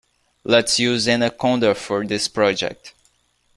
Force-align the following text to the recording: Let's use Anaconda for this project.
Let's 0.43 0.79
use 0.79 1.07
Anaconda 1.07 1.75
for 1.75 2.07
this 2.07 2.27
project. 2.27 2.95